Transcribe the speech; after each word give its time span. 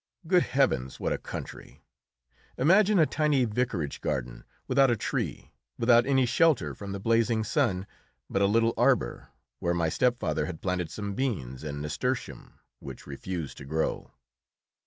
Good 0.25 0.41
heavens, 0.41 0.99
what 0.99 1.13
a 1.13 1.19
country! 1.19 1.83
Imagine 2.57 2.97
a 2.97 3.05
tiny 3.05 3.45
vicarage 3.45 4.01
garden, 4.01 4.45
without 4.67 4.89
a 4.89 4.95
tree, 4.95 5.51
without 5.77 6.07
any 6.07 6.25
shelter 6.25 6.73
from 6.73 6.91
the 6.91 6.99
blazing 6.99 7.43
sun 7.43 7.85
but 8.27 8.41
a 8.41 8.47
little 8.47 8.73
arbour, 8.77 9.29
where 9.59 9.75
my 9.75 9.89
stepfather 9.89 10.47
had 10.47 10.59
planted 10.59 10.89
some 10.89 11.13
beans 11.13 11.63
and 11.63 11.83
nasturtium, 11.83 12.57
which 12.79 13.05
refused 13.05 13.59
to 13.59 13.65
grow. 13.65 14.09